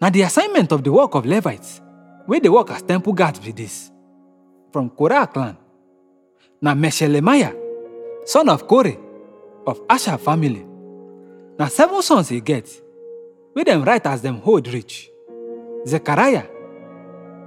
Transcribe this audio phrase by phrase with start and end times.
[0.00, 1.80] Now the assignment of the work of Levites,
[2.26, 3.90] where they work as temple guards be this.
[4.72, 5.56] From Korah clan.
[6.62, 7.54] Now Meshelemiah,
[8.24, 8.96] son of Kore,
[9.66, 10.64] of Asher family.
[11.58, 12.68] Now seven sons he get,
[13.52, 15.10] where them right as them hold rich.
[15.86, 16.44] Zechariah,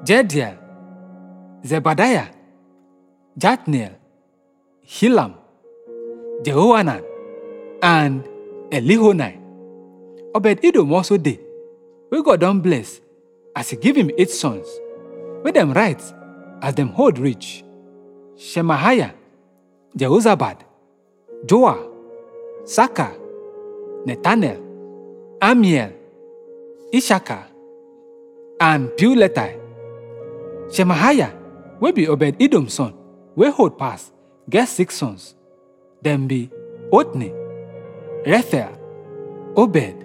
[0.03, 0.57] Jediel,
[1.63, 2.27] Zebadiah,
[3.37, 3.95] Jathniel,
[4.85, 5.33] Hilam,
[6.43, 7.03] Jehohanan,
[7.81, 8.23] and
[8.69, 9.39] Elihonai.
[10.35, 11.39] Obed Edom also did,
[12.13, 13.01] where God don bless,
[13.55, 14.67] as he give him eight sons,
[15.41, 15.99] where them right
[16.61, 17.63] as them hold rich.
[18.37, 19.15] Shemaiah,
[19.97, 20.57] Jehozabad,
[21.47, 21.89] Joah,
[22.65, 23.15] Saka,
[24.05, 24.61] Nethanel,
[25.41, 25.91] Amiel,
[26.93, 27.47] Issachar,
[28.61, 29.59] and Puletai.
[30.71, 31.33] Shemaiah,
[31.79, 32.93] wey be Obed Edom son,
[33.35, 34.11] wey hold pass,
[34.47, 35.33] get six sons.
[36.03, 36.51] Dem be
[36.91, 37.33] Othni,
[38.23, 38.77] Rephael,
[39.57, 39.95] Obed,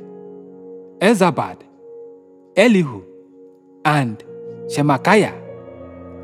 [1.00, 1.67] Elzabad,
[2.58, 3.02] Elihu,
[3.84, 4.18] and
[4.66, 5.32] Semachiah.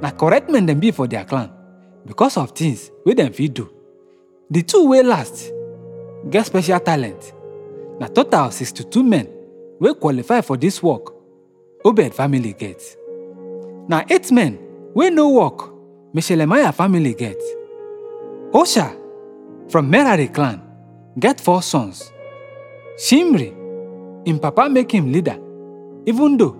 [0.02, 1.48] Na correct men dem be for their clan
[2.04, 3.68] because of things wey dem fit do.
[4.50, 5.52] The two wey last
[6.30, 7.32] get special talent.
[8.00, 9.28] Na total 62 men
[9.80, 11.14] wey qualify for this work
[11.84, 12.82] Obed family get.
[13.88, 14.58] Na eight men
[14.94, 15.70] wey no work
[16.14, 17.38] Meshelemiah family get.
[18.52, 18.90] Osha
[19.70, 20.60] from Merari clan
[21.18, 22.10] get four sons.
[22.98, 23.52] Shimri,
[24.24, 25.36] im papa make him leader,
[26.06, 26.56] even though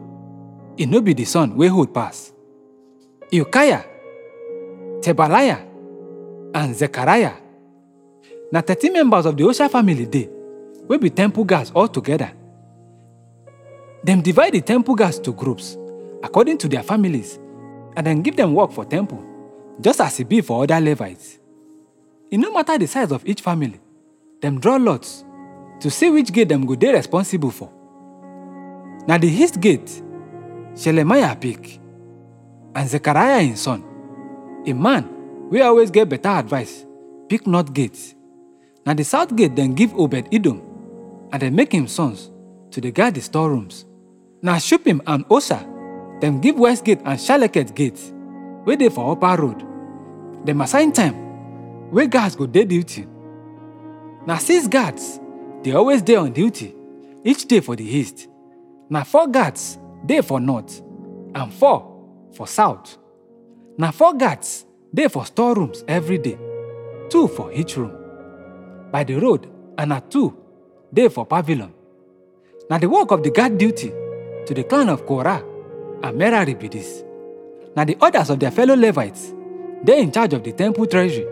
[0.77, 2.33] e no be the son wey hold pass.
[3.31, 3.83] Hilkiah,
[5.01, 5.61] Tebaliah,
[6.55, 7.33] and Zechariah.
[8.53, 10.29] Na 13 members of the Osha family dey
[10.89, 12.33] wey be temple guards all together.
[14.05, 15.77] Dem divide the temple guards to groups
[16.23, 17.39] according to their families
[17.97, 19.23] and then give them work for temple,
[19.81, 21.39] just as e be for other Levites.
[22.31, 23.81] E no matter the size of each family,
[24.41, 25.25] dem draw lots
[25.81, 27.71] to see which gate dem go dey responsible for.
[29.07, 30.03] Na the east gate
[30.75, 31.81] Shelemiah pick
[32.75, 33.85] and Zechariah im son,
[34.67, 35.09] a man
[35.51, 36.87] wey always get better advice,
[37.29, 38.15] pick north gate.
[38.87, 40.63] Now the south gate then give Obed Edom
[41.33, 42.31] and dem make him sons
[42.71, 43.85] to dey guard the storerooms.
[44.43, 45.65] Na Shuppim and Osa
[46.21, 48.01] dem give west gate and Shallecheth gate
[48.65, 49.63] wey dey for upper road.
[50.45, 53.07] Dem assign time wey guards go day duty.
[54.27, 55.21] Na six guards
[55.63, 56.75] they always dey on duty
[57.23, 58.29] each day for the east.
[58.91, 60.83] Na four guards dey for north
[61.35, 61.91] and four
[62.33, 62.99] for south.
[63.79, 66.39] Na four guards dey for storerooms every day,
[67.09, 67.93] two for each room.
[68.93, 70.37] By the road and na two
[70.93, 71.73] dey for pavilion.
[72.71, 73.91] Na the work of the guard duty
[74.47, 75.43] to the clan of Korah
[76.03, 77.03] and Merari be this.
[77.77, 79.33] Na the others of their fellow Levites
[79.85, 81.27] dey in charge of the temple treasury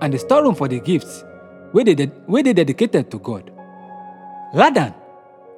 [0.00, 1.24] and the storeroom for the gifts
[1.72, 3.52] wey dey dedicated to God.
[4.54, 4.94] Ladan,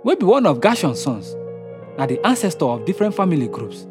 [0.05, 1.35] wey be one of Gershon's sons,
[1.99, 3.87] na the ancestor of different family groups,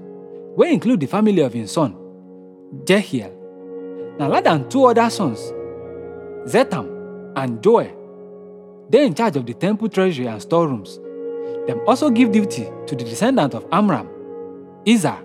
[0.57, 1.95] wey include the family of him son,
[2.85, 3.31] Jehiel.
[4.19, 5.39] Na Ladan two other sons,
[6.45, 7.89] Zetham and Joel,
[8.89, 10.99] dey in charge of the temple treasury and storerooms.
[11.67, 14.09] Dem also give duty to the descendant of Amram,
[14.85, 15.21] Izhar,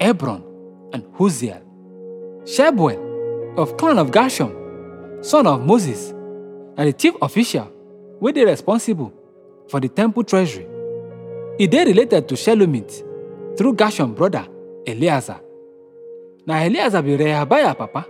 [0.00, 0.44] Hebron,
[0.92, 1.62] and Uzziel.
[2.44, 4.52] Shebuel, of clan of Gershom,
[5.22, 6.10] son of Moses,
[6.76, 7.72] and the chief official
[8.20, 9.12] wey dey responsible
[9.68, 10.66] for the temple treasury.
[11.58, 13.02] E dey related to Shelomith
[13.56, 14.46] through Gershom brother
[14.86, 15.40] Eleazar.
[16.46, 18.06] Now Eleazar be Rehabiah papa,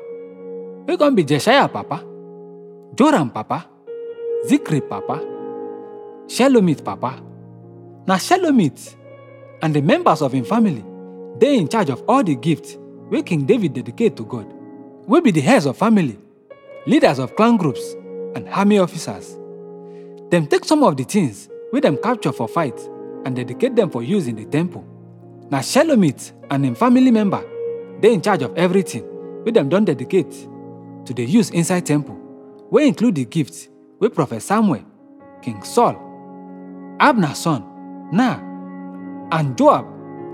[0.86, 2.02] wey come be Jeshaiah papa,
[2.94, 3.66] Joram papa,
[4.48, 5.20] Zikri papa,
[6.26, 7.22] Shelomith papa.
[8.06, 8.94] Now Shelomith
[9.62, 10.84] and the members of him family
[11.38, 12.76] they in charge of all the gifts
[13.10, 14.46] wey King David dedicate to God,
[15.06, 16.18] wey be the heads of family,
[16.86, 17.94] leaders of clan groups,
[18.34, 19.36] and army officers.
[20.30, 22.78] Dem take some of the things wey dem capture for fight
[23.24, 24.84] and dedicate them for use in the temple.
[25.50, 27.44] Now Shelomith and him family member
[28.00, 29.04] they in charge of everything
[29.44, 30.30] wey dem don dedicate
[31.06, 32.16] to the use inside temple,
[32.70, 33.68] We include the gifts
[34.00, 34.84] wey Prophet Samuel,
[35.42, 35.94] King Saul,
[36.98, 37.62] Abner son,
[38.12, 38.40] Na,
[39.30, 39.86] and Joab,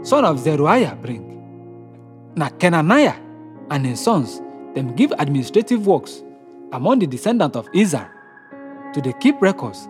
[0.06, 1.28] son of Zeruiah bring.
[2.34, 3.16] Na Kenaniah
[3.70, 4.40] and his sons
[4.74, 6.22] them give administrative works
[6.72, 8.08] among the descendants of Izhar
[8.94, 9.88] to the keep records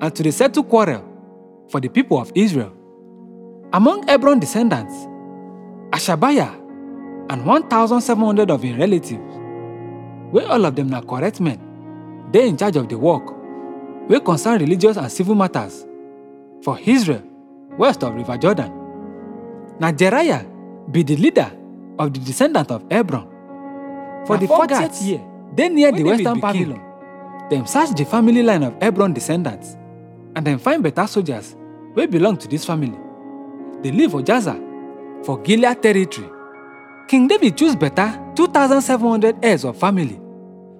[0.00, 1.02] and to the settle quarrel
[1.68, 2.72] for the people of Israel.
[3.72, 4.92] Among Hebron descendants,
[5.90, 6.54] Hashabiah
[7.30, 9.38] and 1,700 of his relatives,
[10.32, 11.60] wey all of them na correct men,
[12.30, 13.22] dey in charge of the work
[14.08, 15.86] wey concern religious and civil matters
[16.62, 17.22] for Israel
[17.78, 18.70] west of River Jordan.
[19.80, 20.44] Na Jeriah
[20.90, 21.50] be the leader
[21.98, 23.28] of the descendant of Hebron.
[24.26, 25.20] For Na the four 40th guards year,
[25.54, 26.66] dey near the western be
[27.52, 29.76] Dem search the family line of Hebron descendants
[30.34, 31.54] and dem find better soldiers
[31.94, 32.96] wey belong to this family
[33.82, 34.22] They live for
[35.22, 36.30] for Gilead territory.
[37.08, 40.18] King David choose better 2,700 heirs of family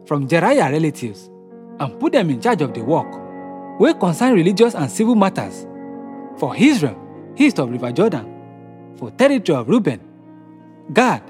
[0.06, 1.28] from Jeriah relatives
[1.78, 3.20] and put them in charge of the work
[3.78, 5.66] wey concern religious and civil matters
[6.38, 6.96] for Israel
[7.36, 10.00] east of River Jordan, for territory of Reuben,
[10.94, 11.22] Gad,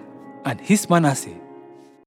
[0.44, 1.41] and his Manasseh.